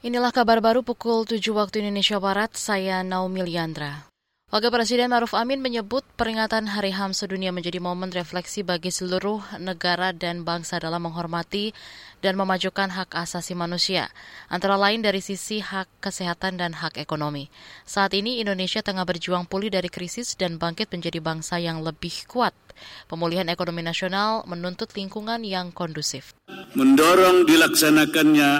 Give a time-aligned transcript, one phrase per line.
[0.00, 4.08] Inilah kabar baru pukul 7 waktu Indonesia Barat, saya Naomi Liandra.
[4.48, 10.16] Wakil Presiden Maruf Amin menyebut peringatan Hari HAM sedunia menjadi momen refleksi bagi seluruh negara
[10.16, 11.76] dan bangsa dalam menghormati
[12.24, 14.08] dan memajukan hak asasi manusia,
[14.48, 17.52] antara lain dari sisi hak kesehatan dan hak ekonomi.
[17.84, 22.56] Saat ini Indonesia tengah berjuang pulih dari krisis dan bangkit menjadi bangsa yang lebih kuat.
[23.04, 26.32] Pemulihan ekonomi nasional menuntut lingkungan yang kondusif.
[26.72, 28.50] Mendorong dilaksanakannya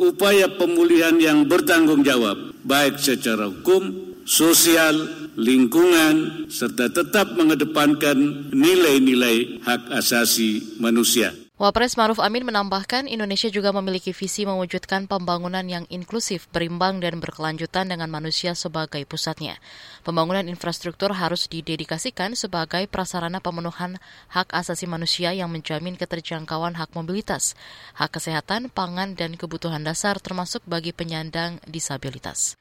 [0.00, 4.94] upaya pemulihan yang bertanggung jawab, baik secara hukum, sosial,
[5.36, 11.43] lingkungan, serta tetap mengedepankan nilai-nilai hak asasi manusia.
[11.64, 17.88] Wapres Maruf Amin menambahkan Indonesia juga memiliki visi mewujudkan pembangunan yang inklusif, berimbang, dan berkelanjutan
[17.88, 19.56] dengan manusia sebagai pusatnya.
[20.04, 23.96] Pembangunan infrastruktur harus didedikasikan sebagai prasarana pemenuhan
[24.28, 27.56] hak asasi manusia yang menjamin keterjangkauan hak mobilitas,
[27.96, 32.60] hak kesehatan, pangan, dan kebutuhan dasar termasuk bagi penyandang disabilitas.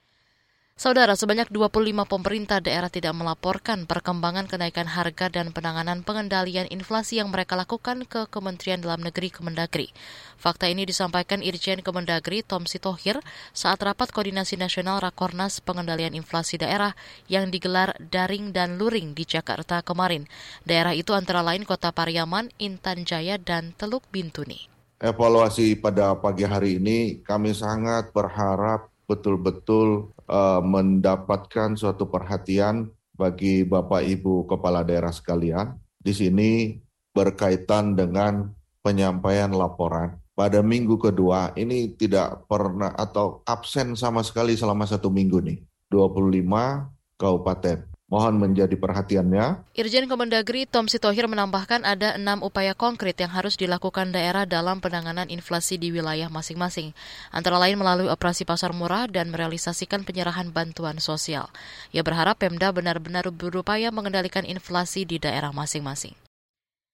[0.83, 7.31] Saudara, sebanyak 25 pemerintah daerah tidak melaporkan perkembangan kenaikan harga dan penanganan pengendalian inflasi yang
[7.31, 9.95] mereka lakukan ke Kementerian Dalam Negeri Kemendagri.
[10.35, 13.23] Fakta ini disampaikan Irjen Kemendagri Tom Sitohir
[13.55, 16.99] saat rapat koordinasi nasional Rakornas Pengendalian Inflasi Daerah
[17.31, 20.27] yang digelar daring dan luring di Jakarta kemarin.
[20.67, 24.67] Daerah itu antara lain Kota Pariaman, Intan Jaya, dan Teluk Bintuni.
[24.99, 34.03] Evaluasi pada pagi hari ini kami sangat berharap betul-betul uh, mendapatkan suatu perhatian bagi Bapak
[34.03, 35.77] Ibu Kepala Daerah sekalian.
[36.01, 36.79] Di sini
[37.13, 40.19] berkaitan dengan penyampaian laporan.
[40.33, 45.61] Pada minggu kedua ini tidak pernah atau absen sama sekali selama satu minggu nih.
[45.93, 49.75] 25 kabupaten mohon menjadi perhatiannya.
[49.75, 55.27] Irjen Kemendagri Tom Sitohir menambahkan ada enam upaya konkret yang harus dilakukan daerah dalam penanganan
[55.27, 56.93] inflasi di wilayah masing-masing,
[57.33, 61.49] antara lain melalui operasi pasar murah dan merealisasikan penyerahan bantuan sosial.
[61.91, 66.22] Ia berharap Pemda benar-benar berupaya mengendalikan inflasi di daerah masing-masing.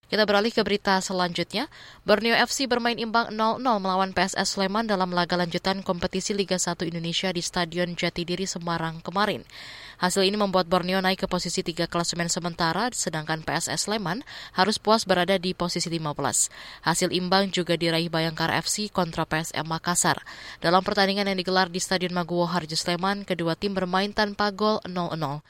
[0.10, 1.70] Kita beralih ke berita selanjutnya.
[2.02, 7.30] Borneo FC bermain imbang 0-0 melawan PSS Sleman dalam laga lanjutan kompetisi Liga 1 Indonesia
[7.30, 9.46] di Stadion Jatidiri Semarang kemarin.
[10.02, 14.26] Hasil ini membuat Borneo naik ke posisi 3 klasemen sementara, sedangkan PSS Sleman
[14.58, 16.50] harus puas berada di posisi 15.
[16.90, 20.26] Hasil imbang juga diraih Bayangkara FC kontra PSM Makassar.
[20.58, 25.46] Dalam pertandingan yang digelar di Stadion Maguwo Harjo Sleman, kedua tim bermain tanpa gol 0-0.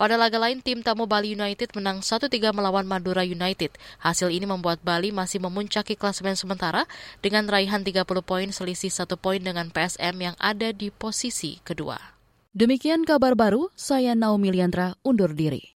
[0.00, 3.76] Pada laga lain, tim tamu Bali United menang 1-3 melawan Madura United.
[4.00, 6.88] Hasil ini membuat Bali masih memuncaki klasemen sementara
[7.20, 12.16] dengan raihan 30 poin selisih satu poin dengan PSM yang ada di posisi kedua.
[12.56, 15.68] Demikian kabar baru, saya Naomi Liandra undur diri.